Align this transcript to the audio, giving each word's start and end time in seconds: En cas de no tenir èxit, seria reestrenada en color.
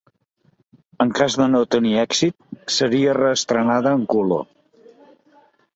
En 1.05 1.11
cas 1.19 1.35
de 1.41 1.47
no 1.51 1.61
tenir 1.75 1.93
èxit, 2.05 2.57
seria 2.77 3.15
reestrenada 3.19 3.97
en 4.01 4.05
color. 4.17 4.45